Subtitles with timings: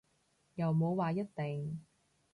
[0.55, 1.79] 又冇話一定